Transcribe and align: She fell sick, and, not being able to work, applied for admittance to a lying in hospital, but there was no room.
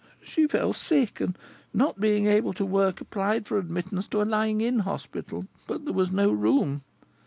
She 0.23 0.47
fell 0.47 0.73
sick, 0.73 1.21
and, 1.21 1.37
not 1.75 1.99
being 1.99 2.25
able 2.25 2.53
to 2.53 2.65
work, 2.65 3.01
applied 3.01 3.45
for 3.45 3.59
admittance 3.59 4.07
to 4.07 4.21
a 4.23 4.25
lying 4.25 4.59
in 4.59 4.79
hospital, 4.79 5.45
but 5.67 5.85
there 5.85 5.93
was 5.93 6.11
no 6.11 6.31
room. 6.31 6.81